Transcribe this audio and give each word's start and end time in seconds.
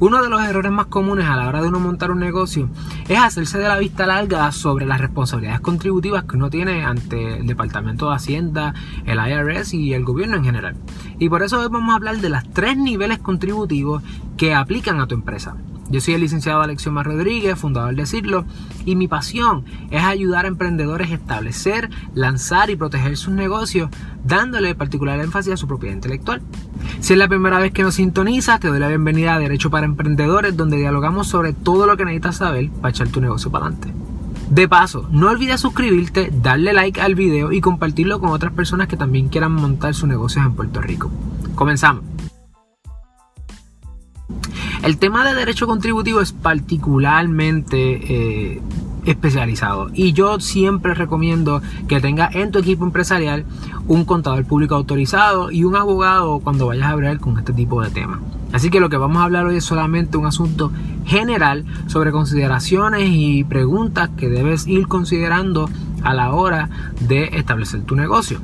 Uno 0.00 0.22
de 0.22 0.30
los 0.30 0.40
errores 0.40 0.72
más 0.72 0.86
comunes 0.86 1.26
a 1.26 1.36
la 1.36 1.46
hora 1.46 1.60
de 1.60 1.68
uno 1.68 1.78
montar 1.78 2.10
un 2.10 2.20
negocio 2.20 2.70
es 3.06 3.18
hacerse 3.18 3.58
de 3.58 3.68
la 3.68 3.78
vista 3.78 4.06
larga 4.06 4.50
sobre 4.50 4.86
las 4.86 4.98
responsabilidades 4.98 5.60
contributivas 5.60 6.24
que 6.24 6.36
uno 6.36 6.48
tiene 6.48 6.86
ante 6.86 7.36
el 7.36 7.46
Departamento 7.46 8.08
de 8.08 8.16
Hacienda, 8.16 8.72
el 9.04 9.18
IRS 9.18 9.74
y 9.74 9.92
el 9.92 10.04
gobierno 10.04 10.36
en 10.36 10.44
general. 10.44 10.76
Y 11.18 11.28
por 11.28 11.42
eso 11.42 11.60
hoy 11.60 11.68
vamos 11.70 11.92
a 11.92 11.96
hablar 11.96 12.16
de 12.16 12.30
los 12.30 12.48
tres 12.50 12.78
niveles 12.78 13.18
contributivos 13.18 14.02
que 14.38 14.54
aplican 14.54 15.00
a 15.00 15.06
tu 15.06 15.14
empresa. 15.14 15.54
Yo 15.90 16.00
soy 16.00 16.14
el 16.14 16.20
licenciado 16.20 16.62
Alexioma 16.62 17.00
Mar 17.00 17.06
Rodríguez, 17.06 17.58
fundador 17.58 17.96
de 17.96 18.06
Cirlo, 18.06 18.44
y 18.84 18.94
mi 18.94 19.08
pasión 19.08 19.64
es 19.90 20.04
ayudar 20.04 20.44
a 20.44 20.48
emprendedores 20.48 21.10
a 21.10 21.14
establecer, 21.14 21.90
lanzar 22.14 22.70
y 22.70 22.76
proteger 22.76 23.16
sus 23.16 23.34
negocios, 23.34 23.90
dándole 24.24 24.76
particular 24.76 25.18
énfasis 25.18 25.54
a 25.54 25.56
su 25.56 25.66
propiedad 25.66 25.94
intelectual. 25.94 26.42
Si 27.00 27.14
es 27.14 27.18
la 27.18 27.26
primera 27.26 27.58
vez 27.58 27.72
que 27.72 27.82
nos 27.82 27.96
sintonizas, 27.96 28.60
te 28.60 28.68
doy 28.68 28.78
la 28.78 28.86
bienvenida 28.86 29.34
a 29.34 29.40
Derecho 29.40 29.68
para 29.70 29.84
Emprendedores, 29.84 30.56
donde 30.56 30.76
dialogamos 30.76 31.26
sobre 31.26 31.54
todo 31.54 31.86
lo 31.86 31.96
que 31.96 32.04
necesitas 32.04 32.36
saber 32.36 32.70
para 32.70 32.90
echar 32.90 33.08
tu 33.08 33.20
negocio 33.20 33.50
para 33.50 33.66
adelante. 33.66 33.92
De 34.48 34.68
paso, 34.68 35.08
no 35.10 35.28
olvides 35.28 35.60
suscribirte, 35.60 36.30
darle 36.32 36.72
like 36.72 37.00
al 37.00 37.16
video 37.16 37.50
y 37.50 37.60
compartirlo 37.60 38.20
con 38.20 38.30
otras 38.30 38.52
personas 38.52 38.86
que 38.86 38.96
también 38.96 39.28
quieran 39.28 39.52
montar 39.52 39.94
sus 39.94 40.08
negocios 40.08 40.44
en 40.44 40.54
Puerto 40.54 40.80
Rico. 40.80 41.10
Comenzamos. 41.56 42.09
El 44.82 44.96
tema 44.96 45.28
de 45.28 45.34
derecho 45.34 45.66
contributivo 45.66 46.22
es 46.22 46.32
particularmente 46.32 48.54
eh, 48.54 48.62
especializado 49.04 49.90
y 49.92 50.14
yo 50.14 50.40
siempre 50.40 50.94
recomiendo 50.94 51.60
que 51.86 52.00
tengas 52.00 52.34
en 52.34 52.50
tu 52.50 52.60
equipo 52.60 52.84
empresarial 52.84 53.44
un 53.88 54.06
contador 54.06 54.46
público 54.46 54.74
autorizado 54.74 55.50
y 55.50 55.64
un 55.64 55.76
abogado 55.76 56.40
cuando 56.40 56.66
vayas 56.66 56.86
a 56.86 56.90
hablar 56.90 57.20
con 57.20 57.38
este 57.38 57.52
tipo 57.52 57.82
de 57.82 57.90
temas. 57.90 58.20
Así 58.52 58.70
que 58.70 58.80
lo 58.80 58.88
que 58.88 58.96
vamos 58.96 59.18
a 59.18 59.24
hablar 59.24 59.44
hoy 59.44 59.56
es 59.56 59.64
solamente 59.64 60.16
un 60.16 60.24
asunto 60.24 60.72
general 61.04 61.66
sobre 61.86 62.10
consideraciones 62.10 63.10
y 63.12 63.44
preguntas 63.44 64.08
que 64.16 64.30
debes 64.30 64.66
ir 64.66 64.88
considerando 64.88 65.68
a 66.02 66.14
la 66.14 66.32
hora 66.32 66.70
de 67.00 67.24
establecer 67.34 67.82
tu 67.82 67.96
negocio. 67.96 68.40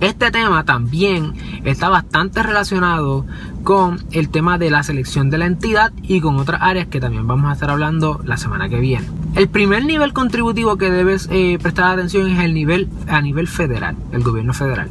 Este 0.00 0.30
tema 0.30 0.64
también 0.64 1.32
está 1.64 1.88
bastante 1.88 2.44
relacionado 2.44 3.26
con 3.68 4.02
el 4.12 4.30
tema 4.30 4.56
de 4.56 4.70
la 4.70 4.82
selección 4.82 5.28
de 5.28 5.36
la 5.36 5.44
entidad 5.44 5.92
y 6.02 6.22
con 6.22 6.38
otras 6.38 6.62
áreas 6.62 6.86
que 6.86 7.00
también 7.00 7.26
vamos 7.26 7.50
a 7.50 7.52
estar 7.52 7.68
hablando 7.68 8.18
la 8.24 8.38
semana 8.38 8.70
que 8.70 8.80
viene. 8.80 9.06
El 9.34 9.46
primer 9.50 9.84
nivel 9.84 10.14
contributivo 10.14 10.78
que 10.78 10.90
debes 10.90 11.28
eh, 11.30 11.58
prestar 11.60 11.92
atención 11.92 12.30
es 12.30 12.42
el 12.42 12.54
nivel 12.54 12.88
a 13.08 13.20
nivel 13.20 13.46
federal, 13.46 13.94
el 14.12 14.22
gobierno 14.22 14.54
federal. 14.54 14.88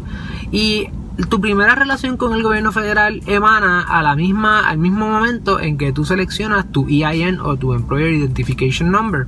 Y 0.51 0.89
tu 1.25 1.41
primera 1.41 1.73
relación 1.73 2.15
con 2.15 2.33
el 2.33 2.43
gobierno 2.43 2.71
federal 2.71 3.21
emana 3.25 3.81
a 3.81 4.03
la 4.03 4.15
misma, 4.15 4.69
al 4.69 4.77
mismo 4.77 5.09
momento 5.09 5.59
en 5.59 5.77
que 5.77 5.91
tú 5.91 6.05
seleccionas 6.05 6.71
tu 6.71 6.87
EIN 6.87 7.39
o 7.39 7.57
tu 7.57 7.73
Employer 7.73 8.13
Identification 8.13 8.91
Number. 8.91 9.25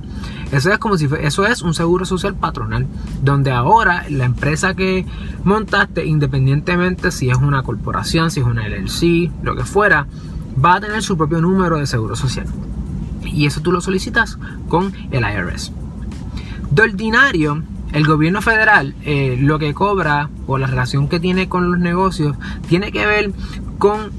Eso 0.52 0.72
es 0.72 0.78
como 0.78 0.96
si 0.96 1.08
eso 1.20 1.46
es 1.46 1.62
un 1.62 1.74
seguro 1.74 2.04
social 2.04 2.34
patronal, 2.36 2.86
donde 3.22 3.50
ahora 3.50 4.04
la 4.08 4.24
empresa 4.24 4.74
que 4.74 5.04
montaste, 5.42 6.06
independientemente 6.06 7.10
si 7.10 7.28
es 7.28 7.38
una 7.38 7.64
corporación, 7.64 8.30
si 8.30 8.40
es 8.40 8.46
una 8.46 8.68
LLC, 8.68 9.32
lo 9.42 9.56
que 9.56 9.64
fuera, 9.64 10.06
va 10.64 10.74
a 10.74 10.80
tener 10.80 11.02
su 11.02 11.16
propio 11.16 11.40
número 11.40 11.76
de 11.76 11.86
seguro 11.86 12.14
social. 12.14 12.46
Y 13.24 13.46
eso 13.46 13.60
tú 13.60 13.72
lo 13.72 13.80
solicitas 13.80 14.38
con 14.68 14.92
el 15.10 15.24
IRS. 15.24 15.72
De 16.70 16.82
ordinario, 16.82 17.62
el 17.92 18.06
gobierno 18.06 18.42
federal 18.42 18.94
eh, 19.04 19.36
lo 19.38 19.58
que 19.58 19.74
cobra 19.74 20.30
o 20.46 20.58
la 20.58 20.66
relación 20.66 21.08
que 21.08 21.20
tiene 21.20 21.48
con 21.48 21.70
los 21.70 21.80
negocios 21.80 22.36
tiene 22.68 22.92
que 22.92 23.06
ver 23.06 23.32
con 23.78 24.12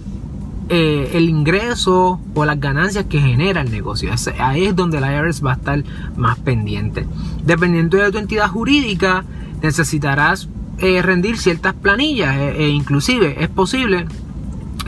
eh, 0.70 1.12
el 1.14 1.30
ingreso 1.30 2.20
o 2.34 2.46
las 2.46 2.60
ganancias 2.60 3.06
que 3.06 3.20
genera 3.20 3.62
el 3.62 3.72
negocio. 3.72 4.12
Ahí 4.40 4.66
es 4.66 4.76
donde 4.76 5.02
la 5.02 5.14
IRS 5.14 5.46
va 5.46 5.52
a 5.52 5.56
estar 5.56 5.84
más 6.16 6.40
pendiente. 6.40 7.06
Dependiendo 7.46 7.98
de 7.98 8.12
tu 8.12 8.18
entidad 8.18 8.48
jurídica, 8.48 9.26
necesitarás 9.62 10.48
eh, 10.78 11.02
rendir 11.02 11.38
ciertas 11.38 11.74
planillas 11.74 12.36
e 12.38 12.70
inclusive 12.70 13.44
es 13.44 13.50
posible 13.50 14.06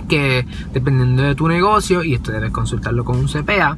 que 0.08 0.46
dependiendo 0.74 1.24
de 1.24 1.36
tu 1.36 1.48
negocio, 1.48 2.04
y 2.04 2.14
esto 2.14 2.32
debes 2.32 2.52
consultarlo 2.52 3.04
con 3.04 3.18
un 3.18 3.28
CPA, 3.28 3.78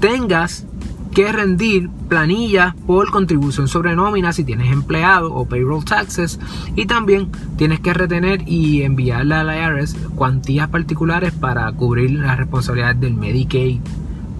tengas 0.00 0.66
que 1.12 1.32
rendir 1.32 1.90
planillas 2.08 2.74
por 2.86 3.10
contribución 3.10 3.68
sobre 3.68 3.96
nómina 3.96 4.32
si 4.32 4.44
tienes 4.44 4.72
empleado 4.72 5.32
o 5.34 5.46
payroll 5.46 5.84
taxes 5.84 6.38
y 6.76 6.86
también 6.86 7.30
tienes 7.56 7.80
que 7.80 7.94
retener 7.94 8.48
y 8.48 8.82
enviarle 8.82 9.34
a 9.34 9.44
la 9.44 9.56
IRS 9.56 9.96
cuantías 10.14 10.68
particulares 10.68 11.32
para 11.32 11.70
cubrir 11.72 12.12
las 12.12 12.38
responsabilidades 12.38 13.00
del 13.00 13.14
Medicaid, 13.14 13.80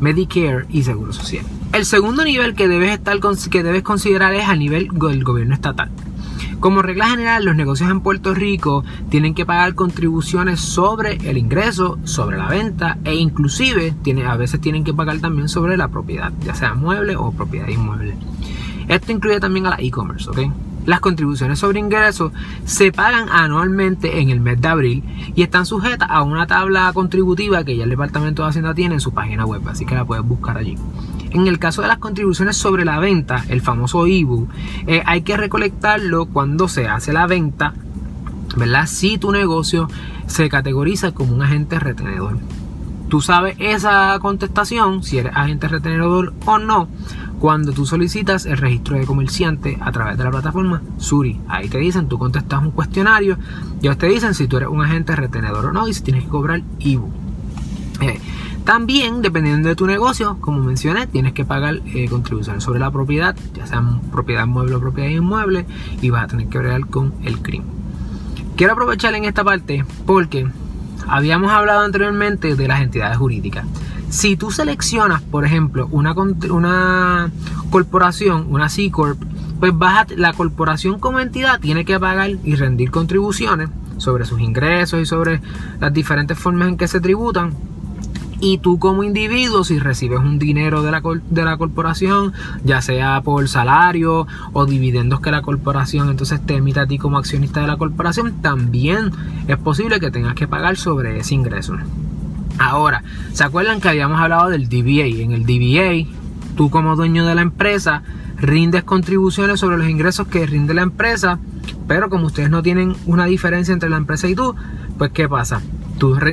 Medicare 0.01 0.67
y 0.71 0.83
Seguro 0.83 1.13
Social. 1.13 1.45
El 1.73 1.85
segundo 1.85 2.25
nivel 2.25 2.55
que 2.55 2.69
debes, 2.69 2.93
estar, 2.93 3.19
que 3.51 3.63
debes 3.63 3.83
considerar 3.83 4.35
es 4.35 4.49
a 4.49 4.57
nivel 4.57 4.89
del 4.93 5.23
gobierno 5.23 5.55
estatal. 5.55 5.91
Como 6.61 6.83
regla 6.83 7.09
general, 7.09 7.47
los 7.47 7.57
negocios 7.57 7.91
en 7.91 8.01
Puerto 8.03 8.35
Rico 8.35 8.85
tienen 9.09 9.35
que 9.35 9.47
pagar 9.47 9.75
contribuciones 9.75 10.61
sobre 10.61 11.15
el 11.29 11.39
ingreso, 11.39 11.99
sobre 12.05 12.37
la 12.37 12.49
venta 12.49 12.99
e 13.03 13.15
inclusive 13.15 13.95
a 14.27 14.37
veces 14.37 14.61
tienen 14.61 14.85
que 14.85 14.93
pagar 14.93 15.21
también 15.21 15.49
sobre 15.49 15.79
la 15.79 15.89
propiedad, 15.89 16.33
ya 16.45 16.55
sea 16.55 16.75
mueble 16.75 17.17
o 17.17 17.33
propiedad 17.33 17.69
inmueble. 17.69 18.15
Esto 18.89 19.11
incluye 19.11 19.41
también 19.41 19.67
a 19.67 19.71
la 19.71 19.77
e-commerce, 19.81 20.29
¿ok? 20.29 20.39
Las 20.87 21.01
contribuciones 21.01 21.59
sobre 21.59 21.79
ingresos 21.79 22.33
se 22.65 22.91
pagan 22.91 23.29
anualmente 23.29 24.21
en 24.21 24.31
el 24.31 24.41
mes 24.41 24.61
de 24.61 24.69
abril 24.69 25.05
y 25.35 25.43
están 25.43 25.67
sujetas 25.67 26.09
a 26.11 26.23
una 26.23 26.47
tabla 26.47 26.91
contributiva 26.95 27.65
que 27.65 27.77
ya 27.77 27.85
el 27.85 27.91
Departamento 27.91 28.43
de 28.43 28.49
Hacienda 28.49 28.75
tiene 28.75 28.95
en 28.95 29.01
su 29.01 29.13
página 29.13 29.45
web, 29.45 29.63
así 29.69 29.85
que 29.85 29.95
la 29.95 30.05
puedes 30.05 30.25
buscar 30.25 30.57
allí. 30.57 30.77
En 31.31 31.47
el 31.47 31.59
caso 31.59 31.83
de 31.83 31.89
las 31.89 31.99
contribuciones 31.99 32.57
sobre 32.57 32.85
la 32.85 32.99
venta, 32.99 33.45
el 33.49 33.61
famoso 33.61 34.07
IBU, 34.07 34.49
eh, 34.87 35.03
hay 35.07 35.23
que 35.23 35.37
recolectarlo 35.37 36.27
cuando 36.27 36.67
se 36.67 36.89
hace 36.89 37.13
la 37.13 37.27
venta, 37.27 37.75
¿verdad? 38.57 38.87
Si 38.87 39.19
tu 39.19 39.31
negocio 39.31 39.89
se 40.27 40.49
categoriza 40.49 41.13
como 41.13 41.35
un 41.35 41.43
agente 41.43 41.79
retenedor. 41.79 42.39
Tú 43.09 43.21
sabes 43.21 43.57
esa 43.59 44.17
contestación, 44.21 45.03
si 45.03 45.19
eres 45.19 45.33
agente 45.35 45.69
retenedor 45.69 46.33
o 46.47 46.59
no, 46.59 46.89
cuando 47.41 47.73
tú 47.73 47.87
solicitas 47.87 48.45
el 48.45 48.59
registro 48.59 48.99
de 48.99 49.07
comerciante 49.07 49.79
a 49.81 49.91
través 49.91 50.19
de 50.19 50.25
la 50.25 50.31
plataforma 50.31 50.83
Suri. 50.99 51.41
Ahí 51.49 51.69
te 51.69 51.79
dicen, 51.79 52.07
tú 52.07 52.19
contestas 52.19 52.63
un 52.63 52.71
cuestionario, 52.71 53.39
ellos 53.81 53.97
te 53.97 54.09
dicen 54.09 54.35
si 54.35 54.47
tú 54.47 54.59
eres 54.59 54.69
un 54.69 54.83
agente 54.83 55.17
retenedor 55.17 55.65
o 55.65 55.73
no 55.73 55.89
y 55.89 55.95
si 55.95 56.03
tienes 56.03 56.25
que 56.25 56.29
cobrar 56.29 56.63
IBU. 56.79 57.11
Eh, 58.03 58.21
también, 58.65 59.23
dependiendo 59.23 59.71
de 59.71 59.75
tu 59.75 59.87
negocio, 59.87 60.37
como 60.41 60.63
mencioné, 60.63 61.07
tienes 61.07 61.33
que 61.33 61.47
pagar 61.47 61.81
eh, 61.87 62.09
contribuciones 62.09 62.63
sobre 62.63 62.79
la 62.79 62.91
propiedad, 62.91 63.35
ya 63.55 63.67
sea 63.67 63.83
propiedad 64.13 64.47
mueble 64.47 64.75
o 64.75 64.81
propiedad 64.81 65.09
inmueble, 65.09 65.65
y 66.03 66.11
vas 66.11 66.25
a 66.25 66.27
tener 66.29 66.49
que 66.49 66.59
bregar 66.59 66.87
con 66.87 67.15
el 67.23 67.41
crimen. 67.41 67.69
Quiero 68.57 68.75
aprovechar 68.75 69.15
en 69.15 69.25
esta 69.25 69.43
parte 69.43 69.87
porque 70.05 70.47
habíamos 71.09 71.51
hablado 71.51 71.81
anteriormente 71.81 72.55
de 72.55 72.69
las 72.69 72.83
entidades 72.83 73.17
jurídicas. 73.17 73.65
Si 74.11 74.37
tú 74.37 74.51
seleccionas, 74.51 75.23
por 75.23 75.45
ejemplo, 75.45 75.89
una, 75.93 76.13
una 76.51 77.31
corporación, 77.71 78.47
una 78.51 78.69
C 78.69 78.91
Corp, 78.91 79.23
pues 79.61 79.77
vas 79.77 80.07
la 80.17 80.33
corporación 80.33 80.99
como 80.99 81.21
entidad 81.21 81.61
tiene 81.61 81.85
que 81.85 81.99
pagar 81.99 82.31
y 82.45 82.57
rendir 82.57 82.91
contribuciones 82.91 83.69
sobre 83.99 84.25
sus 84.25 84.41
ingresos 84.41 85.01
y 85.01 85.07
sobre 85.07 85.41
las 85.79 85.93
diferentes 85.93 86.39
formas 86.39 86.69
en 86.69 86.77
que 86.77 86.89
se 86.89 87.01
tributan 87.01 87.55
y 88.41 88.59
tú 88.59 88.79
como 88.79 89.05
individuo, 89.05 89.65
si 89.65 89.79
recibes 89.79 90.19
un 90.19 90.39
dinero 90.39 90.83
de 90.83 90.91
la, 90.91 91.03
de 91.29 91.45
la 91.45 91.57
corporación, 91.59 92.33
ya 92.65 92.81
sea 92.81 93.21
por 93.21 93.49
salario 93.49 94.27
o 94.53 94.67
dividendos 94.67 95.21
que 95.21 95.31
la 95.31 95.43
corporación 95.43 96.09
entonces 96.09 96.45
te 96.45 96.57
emite 96.57 96.81
a 96.81 96.87
ti 96.87 96.99
como 96.99 97.19
accionista 97.19 97.61
de 97.61 97.67
la 97.67 97.77
corporación, 97.77 98.41
también 98.41 99.13
es 99.47 99.59
posible 99.59 100.01
que 100.01 100.11
tengas 100.11 100.35
que 100.35 100.49
pagar 100.49 100.77
sobre 100.77 101.21
ese 101.21 101.35
ingreso. 101.35 101.77
Ahora, 102.61 103.03
¿se 103.33 103.43
acuerdan 103.43 103.81
que 103.81 103.89
habíamos 103.89 104.21
hablado 104.21 104.51
del 104.51 104.69
DBA? 104.69 105.23
En 105.23 105.33
el 105.33 105.47
DBA, 105.47 106.15
tú 106.57 106.69
como 106.69 106.95
dueño 106.95 107.25
de 107.25 107.35
la 107.35 107.41
empresa 107.41 108.03
rindes 108.37 108.85
contribuciones 108.85 109.61
sobre 109.61 109.79
los 109.79 109.89
ingresos 109.89 110.27
que 110.27 110.45
rinde 110.45 110.75
la 110.75 110.83
empresa, 110.83 111.39
pero 111.89 112.11
como 112.11 112.27
ustedes 112.27 112.51
no 112.51 112.63
tienen 112.63 112.95
una 113.07 113.25
diferencia 113.25 113.73
entre 113.73 113.89
la 113.89 113.97
empresa 113.97 114.29
y 114.29 114.35
tú, 114.35 114.55
pues 114.99 115.11
¿qué 115.13 115.27
pasa? 115.27 115.63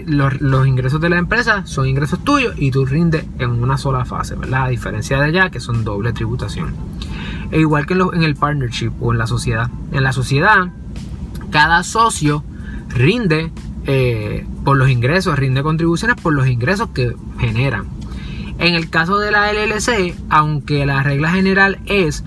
los, 0.05 0.67
ingresos 0.67 0.99
de 0.99 1.09
la 1.09 1.17
empresa 1.17 1.65
son 1.65 1.87
ingresos 1.87 2.21
tuyos 2.23 2.55
y 2.57 2.71
tú 2.71 2.85
rindes 2.85 3.25
en 3.39 3.51
una 3.51 3.77
sola 3.77 4.03
fase, 4.03 4.35
¿verdad? 4.35 4.65
A 4.65 4.67
diferencia 4.67 5.19
de 5.19 5.25
allá 5.25 5.49
que 5.49 5.61
son 5.61 5.85
doble 5.85 6.11
tributación. 6.11 6.75
E 7.51 7.61
igual 7.61 7.85
que 7.85 7.93
en, 7.93 8.23
el 8.23 8.35
partnership 8.35 8.91
o 8.99 9.13
en 9.13 9.17
la 9.17 9.27
sociedad. 9.27 9.69
En 9.93 10.03
la 10.03 10.11
sociedad, 10.11 10.67
cada 11.51 11.83
socio 11.83 12.43
rinde 12.89 13.51
eh, 13.87 14.45
por 14.63 14.77
los 14.77 14.89
ingresos, 14.89 15.39
rinde 15.39 15.63
contribuciones 15.63 16.17
por 16.21 16.33
los 16.33 16.47
ingresos 16.47 16.89
que 16.89 17.15
generan. 17.39 17.85
En 18.59 18.75
el 18.75 18.89
caso 18.89 19.17
de 19.17 19.31
la 19.31 19.51
LLC, 19.53 20.15
aunque 20.29 20.85
la 20.85 21.03
regla 21.03 21.31
general 21.31 21.79
es 21.85 22.23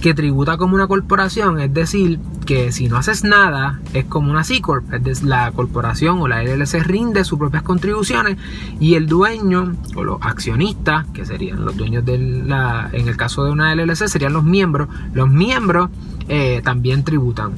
que 0.00 0.14
tributa 0.14 0.56
como 0.56 0.74
una 0.74 0.88
corporación, 0.88 1.60
es 1.60 1.72
decir, 1.72 2.18
que 2.46 2.72
si 2.72 2.88
no 2.88 2.96
haces 2.96 3.24
nada 3.24 3.80
es 3.92 4.04
como 4.04 4.30
una 4.30 4.42
C 4.42 4.60
Corp, 4.60 4.84
la 5.22 5.52
corporación 5.52 6.18
o 6.18 6.28
la 6.28 6.42
LLC 6.42 6.82
rinde 6.82 7.24
sus 7.24 7.38
propias 7.38 7.62
contribuciones 7.62 8.36
y 8.80 8.94
el 8.94 9.06
dueño 9.06 9.76
o 9.94 10.02
los 10.02 10.18
accionistas, 10.22 11.06
que 11.14 11.24
serían 11.24 11.64
los 11.64 11.76
dueños 11.76 12.04
de 12.04 12.18
la, 12.18 12.90
en 12.92 13.06
el 13.06 13.16
caso 13.16 13.44
de 13.44 13.52
una 13.52 13.74
LLC 13.74 14.08
serían 14.08 14.32
los 14.32 14.44
miembros, 14.44 14.88
los 15.14 15.28
miembros 15.28 15.90
eh, 16.28 16.62
también 16.64 17.04
tributan. 17.04 17.52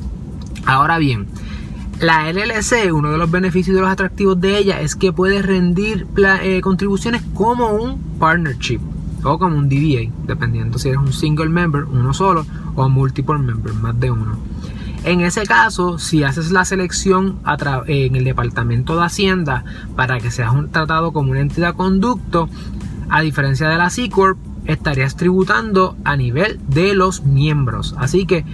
Ahora 0.66 0.98
bien, 0.98 1.26
la 2.00 2.30
LLC, 2.30 2.92
uno 2.92 3.10
de 3.10 3.18
los 3.18 3.30
beneficios 3.30 3.74
de 3.74 3.82
los 3.82 3.90
atractivos 3.90 4.40
de 4.40 4.58
ella 4.58 4.80
es 4.80 4.96
que 4.96 5.12
puede 5.12 5.42
rendir 5.42 6.06
eh, 6.42 6.60
contribuciones 6.60 7.22
como 7.34 7.70
un 7.70 7.98
partnership 8.18 8.80
o 9.22 9.38
como 9.38 9.56
un 9.56 9.68
DBA, 9.68 10.12
dependiendo 10.26 10.78
si 10.78 10.88
eres 10.88 11.00
un 11.00 11.12
single 11.12 11.48
member, 11.48 11.84
uno 11.84 12.12
solo, 12.12 12.46
o 12.74 12.88
multiple 12.88 13.38
member, 13.38 13.72
más 13.74 13.98
de 13.98 14.10
uno. 14.10 14.36
En 15.04 15.20
ese 15.20 15.44
caso, 15.44 15.98
si 15.98 16.24
haces 16.24 16.50
la 16.50 16.64
selección 16.64 17.38
en 17.86 18.16
el 18.16 18.24
Departamento 18.24 18.96
de 18.96 19.04
Hacienda 19.04 19.64
para 19.96 20.18
que 20.18 20.30
seas 20.30 20.52
tratado 20.72 21.12
como 21.12 21.30
una 21.30 21.40
entidad 21.40 21.74
conducto, 21.74 22.48
a 23.10 23.20
diferencia 23.20 23.68
de 23.68 23.76
la 23.76 23.90
C 23.90 24.08
Corp, 24.08 24.38
estarías 24.66 25.16
tributando 25.16 25.96
a 26.04 26.16
nivel 26.16 26.58
de 26.68 26.94
los 26.94 27.22
miembros. 27.24 27.94
Así 27.98 28.24
que 28.24 28.44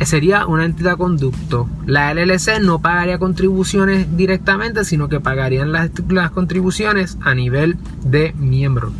sería 0.00 0.46
una 0.46 0.64
entidad 0.64 0.96
conducto. 0.96 1.68
La 1.86 2.12
LLC 2.12 2.60
no 2.60 2.80
pagaría 2.80 3.18
contribuciones 3.18 4.16
directamente, 4.16 4.84
sino 4.84 5.08
que 5.08 5.20
pagarían 5.20 5.72
las, 5.72 5.90
las 6.08 6.30
contribuciones 6.30 7.18
a 7.22 7.34
nivel 7.34 7.76
de 8.04 8.34
miembro. 8.38 8.92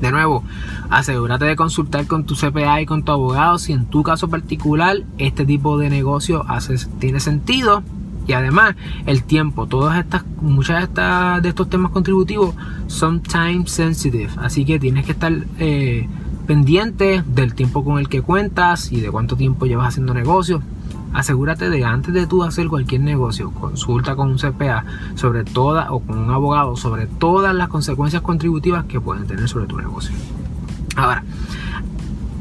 De 0.00 0.10
nuevo, 0.10 0.44
asegúrate 0.90 1.46
de 1.46 1.56
consultar 1.56 2.06
con 2.06 2.24
tu 2.26 2.34
CPA 2.34 2.80
y 2.80 2.86
con 2.86 3.02
tu 3.02 3.12
abogado 3.12 3.58
si 3.58 3.72
en 3.72 3.86
tu 3.86 4.02
caso 4.02 4.28
particular 4.28 4.98
este 5.16 5.46
tipo 5.46 5.78
de 5.78 5.88
negocio 5.88 6.44
hace, 6.48 6.76
tiene 6.98 7.20
sentido. 7.20 7.82
Y 8.26 8.32
además, 8.32 8.74
el 9.06 9.22
tiempo, 9.22 9.66
todas 9.66 9.98
estas, 9.98 10.24
muchas 10.42 10.78
de, 10.78 10.84
estas, 10.84 11.42
de 11.42 11.48
estos 11.48 11.70
temas 11.70 11.92
contributivos 11.92 12.54
son 12.88 13.22
time 13.22 13.66
sensitive. 13.66 14.30
Así 14.38 14.64
que 14.64 14.80
tienes 14.80 15.06
que 15.06 15.12
estar 15.12 15.32
eh, 15.60 16.08
pendiente 16.46 17.22
del 17.26 17.54
tiempo 17.54 17.84
con 17.84 17.98
el 17.98 18.08
que 18.08 18.22
cuentas 18.22 18.90
y 18.92 19.00
de 19.00 19.10
cuánto 19.10 19.36
tiempo 19.36 19.66
llevas 19.66 19.88
haciendo 19.88 20.14
negocios. 20.14 20.62
Asegúrate 21.12 21.70
de 21.70 21.84
antes 21.84 22.14
de 22.14 22.26
tú 22.26 22.42
hacer 22.44 22.68
cualquier 22.68 23.00
negocio, 23.00 23.50
consulta 23.50 24.16
con 24.16 24.30
un 24.30 24.38
CPA 24.38 24.84
sobre 25.14 25.44
todas 25.44 25.88
o 25.90 26.00
con 26.00 26.18
un 26.18 26.30
abogado 26.30 26.76
sobre 26.76 27.06
todas 27.06 27.54
las 27.54 27.68
consecuencias 27.68 28.22
contributivas 28.22 28.84
que 28.84 29.00
pueden 29.00 29.26
tener 29.26 29.48
sobre 29.48 29.66
tu 29.66 29.76
negocio. 29.78 30.14
Ahora, 30.94 31.24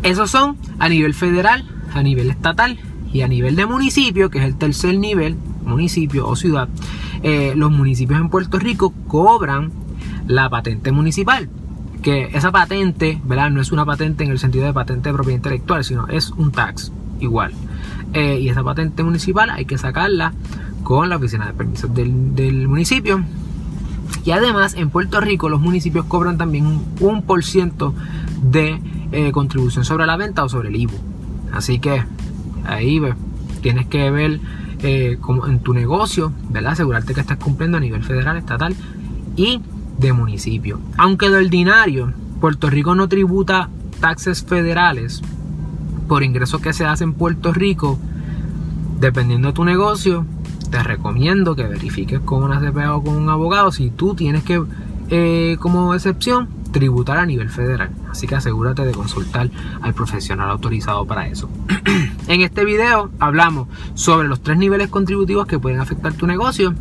esos 0.04 0.30
son 0.30 0.58
a 0.78 0.90
nivel 0.90 1.13
federal, 1.13 1.66
a 1.94 2.04
nivel 2.04 2.30
estatal 2.30 2.80
y 3.12 3.22
a 3.22 3.28
nivel 3.28 3.56
de 3.56 3.66
municipio, 3.66 4.30
que 4.30 4.40
es 4.40 4.46
el 4.46 4.56
tercer 4.56 4.98
nivel, 4.98 5.38
municipio 5.66 6.28
o 6.28 6.36
ciudad. 6.36 6.68
Eh, 7.24 7.54
los 7.56 7.72
municipios 7.72 8.19
en 8.19 8.30
Puerto 8.30 8.60
Rico 8.60 8.94
cobran 9.08 9.72
la 10.28 10.50
patente 10.50 10.92
municipal 10.92 11.50
que 12.06 12.30
esa 12.38 12.52
patente, 12.52 13.19
¿verdad? 13.24 13.50
No 13.50 13.62
es 13.62 13.72
una 13.72 13.84
patente 13.84 14.24
en 14.24 14.30
el 14.30 14.38
sentido 14.38 14.68
de 14.68 14.74
patente 14.74 15.10
de 15.10 15.13
propiedad 15.16 15.38
intelectual, 15.38 15.84
sino 15.84 16.07
es 16.07 16.30
un 16.30 16.52
tax 16.52 16.92
igual. 17.19 17.52
Eh, 18.13 18.42
y 18.42 18.50
esa 18.50 18.63
patente 18.63 19.04
municipal 19.04 19.50
hay 19.50 19.66
que 19.66 19.80
sacarla 19.80 20.31
con 20.84 21.10
la 21.10 21.16
oficina 21.16 21.48
de 21.48 21.54
permisos 21.54 21.92
del, 21.96 22.68
municipio. 22.68 23.24
Y 24.24 24.30
además 24.30 24.75
en 24.75 24.92
Puerto 24.92 25.19
Rico 25.19 25.50
los 25.50 25.60
municipios 25.60 26.06
cobran 26.06 26.38
también 26.38 26.80
un, 27.00 27.24
por 27.24 27.44
ciento 27.44 27.96
de 28.44 28.80
eh, 29.12 29.31
contribución 29.31 29.84
sobre 29.84 30.06
la 30.06 30.16
venta 30.16 30.44
o 30.44 30.50
sobre 30.50 30.69
el 30.69 30.75
IVU. 30.75 30.94
Así 31.54 31.80
que 31.80 32.04
ahí 32.68 33.01
tienes 33.63 33.88
que 33.88 34.12
ver 34.12 34.40
eh, 34.84 35.18
como 35.19 35.48
en 35.48 35.58
tu 35.58 35.74
negocio, 35.74 36.31
¿verdad? 36.51 36.74
Asegurarte 36.74 37.16
que 37.16 37.22
estás 37.22 37.40
cumpliendo 37.40 37.78
a 37.78 37.81
nivel 37.81 38.04
federal, 38.04 38.38
estatal 38.38 38.75
y 39.36 39.60
de 39.97 40.13
municipio. 40.13 40.80
Aunque 40.97 41.30
de 41.30 41.38
ordinario, 41.38 42.13
Puerto 42.39 42.69
Rico 42.69 42.95
no 42.95 43.07
tributa 43.07 43.69
taxes 44.00 44.44
federales 44.44 45.21
por 46.07 46.24
ingresos 46.24 46.62
que 46.62 46.74
se 46.74 46.86
hacen 46.86 47.09
en 47.09 47.13
Puerto 47.15 47.53
Rico, 47.53 48.00
dependiendo 49.00 49.50
de 49.50 49.53
tu 49.53 49.65
negocio, 49.65 50.25
te 50.69 50.81
recomiendo 50.83 51.56
que 51.56 51.63
verifiques 51.63 52.19
con 52.19 52.44
una 52.44 52.59
CPA 52.59 52.95
o 52.95 53.03
con 53.03 53.15
un 53.15 53.30
abogado 53.30 53.71
si 53.71 53.89
tú 53.89 54.15
tienes 54.15 54.44
que, 54.44 54.62
eh, 55.09 55.57
como 55.59 55.94
excepción, 55.94 56.50
tributar 56.71 57.18
a 57.18 57.25
nivel 57.25 57.50
federal. 57.50 57.89
Así 58.12 58.27
que 58.27 58.36
asegúrate 58.36 58.86
de 58.86 58.91
consultar 58.91 59.50
al 59.81 59.94
profesional 59.94 60.50
autorizado 60.50 61.06
para 61.06 61.27
eso. 61.27 61.50
en 62.27 62.41
este 62.41 62.65
video 62.65 63.09
hablamos 63.19 63.68
sobre 63.94 64.27
los 64.27 64.41
tres 64.41 64.57
niveles 64.57 64.89
contributivos 64.89 65.48
que 65.48 65.57
pueden 65.57 65.80
afectar 65.80 66.13
tu 66.13 66.27
negocio 66.27 66.75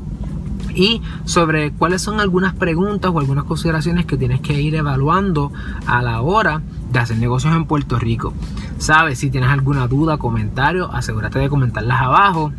y 0.74 1.02
sobre 1.24 1.72
cuáles 1.72 2.02
son 2.02 2.20
algunas 2.20 2.54
preguntas 2.54 3.10
o 3.14 3.18
algunas 3.18 3.44
consideraciones 3.44 4.06
que 4.06 4.16
tienes 4.16 4.40
que 4.40 4.60
ir 4.60 4.74
evaluando 4.74 5.52
a 5.86 6.02
la 6.02 6.20
hora 6.20 6.62
de 6.92 6.98
hacer 6.98 7.18
negocios 7.18 7.54
en 7.54 7.66
Puerto 7.66 7.98
Rico. 7.98 8.32
Sabes, 8.78 9.18
si 9.18 9.30
tienes 9.30 9.50
alguna 9.50 9.86
duda, 9.86 10.18
comentario, 10.18 10.90
asegúrate 10.92 11.38
de 11.38 11.48
comentarlas 11.48 12.00
abajo 12.00 12.52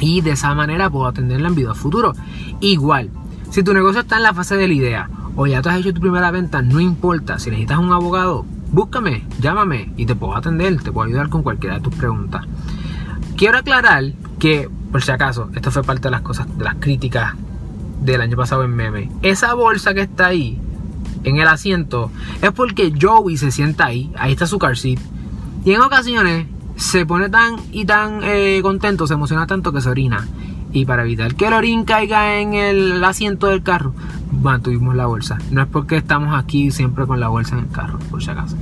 y 0.00 0.20
de 0.20 0.32
esa 0.32 0.54
manera 0.54 0.90
puedo 0.90 1.06
atenderla 1.06 1.48
en 1.48 1.54
video 1.54 1.74
futuro. 1.74 2.14
Igual, 2.60 3.10
si 3.50 3.62
tu 3.62 3.74
negocio 3.74 4.00
está 4.00 4.16
en 4.16 4.22
la 4.22 4.34
fase 4.34 4.56
de 4.56 4.68
la 4.68 4.74
idea 4.74 5.10
o 5.36 5.46
ya 5.46 5.62
te 5.62 5.68
has 5.68 5.78
hecho 5.78 5.94
tu 5.94 6.00
primera 6.00 6.30
venta, 6.30 6.62
no 6.62 6.80
importa, 6.80 7.38
si 7.38 7.50
necesitas 7.50 7.78
un 7.78 7.92
abogado, 7.92 8.44
búscame, 8.72 9.24
llámame 9.40 9.92
y 9.96 10.06
te 10.06 10.14
puedo 10.14 10.36
atender, 10.36 10.82
te 10.82 10.92
puedo 10.92 11.06
ayudar 11.06 11.28
con 11.28 11.42
cualquiera 11.42 11.76
de 11.76 11.82
tus 11.82 11.94
preguntas. 11.94 12.44
Quiero 13.36 13.58
aclarar 13.58 14.12
que 14.38 14.68
por 14.90 15.02
si 15.02 15.10
acaso, 15.10 15.50
esto 15.54 15.70
fue 15.70 15.82
parte 15.82 16.02
de 16.02 16.10
las 16.10 16.22
cosas, 16.22 16.46
de 16.56 16.64
las 16.64 16.76
críticas 16.76 17.34
del 18.00 18.20
año 18.20 18.36
pasado 18.36 18.64
en 18.64 18.74
meme. 18.74 19.10
Esa 19.22 19.54
bolsa 19.54 19.94
que 19.94 20.02
está 20.02 20.26
ahí, 20.26 20.58
en 21.24 21.36
el 21.36 21.48
asiento, 21.48 22.10
es 22.40 22.52
porque 22.52 22.92
Joey 22.98 23.36
se 23.36 23.50
sienta 23.50 23.86
ahí, 23.86 24.10
ahí 24.16 24.32
está 24.32 24.46
su 24.46 24.58
car 24.58 24.76
seat. 24.76 25.00
Y 25.64 25.72
en 25.72 25.80
ocasiones 25.80 26.46
se 26.76 27.04
pone 27.04 27.28
tan 27.28 27.56
y 27.72 27.84
tan 27.84 28.20
eh, 28.22 28.60
contento, 28.62 29.06
se 29.06 29.14
emociona 29.14 29.46
tanto 29.46 29.72
que 29.72 29.80
se 29.80 29.90
orina. 29.90 30.26
Y 30.72 30.84
para 30.84 31.02
evitar 31.02 31.34
que 31.34 31.46
el 31.46 31.54
orín 31.54 31.84
caiga 31.84 32.38
en 32.40 32.54
el 32.54 33.02
asiento 33.02 33.46
del 33.46 33.62
carro, 33.62 33.94
mantuvimos 34.40 34.94
la 34.94 35.06
bolsa. 35.06 35.38
No 35.50 35.62
es 35.62 35.68
porque 35.68 35.96
estamos 35.96 36.34
aquí 36.34 36.70
siempre 36.70 37.06
con 37.06 37.20
la 37.20 37.28
bolsa 37.28 37.56
en 37.56 37.64
el 37.64 37.70
carro, 37.70 37.98
por 38.10 38.22
si 38.22 38.30
acaso. 38.30 38.56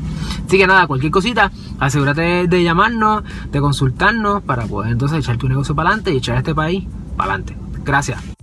Así 0.47 0.59
que 0.59 0.67
nada, 0.67 0.87
cualquier 0.87 1.13
cosita, 1.13 1.51
asegúrate 1.79 2.47
de, 2.47 2.63
llamarnos, 2.63 3.25
de 3.51 3.61
consultarnos 3.61 4.43
para 4.43 4.67
poder 4.67 4.93
entonces 4.93 5.19
echar 5.19 5.37
tu 5.37 5.49
negocio 5.49 5.75
para 5.75 5.91
adelante 5.91 6.13
y 6.13 6.19
echar 6.19 6.37
este 6.37 6.55
país 6.55 6.85
para 7.17 7.35
adelante. 7.35 7.57
Gracias. 7.85 8.36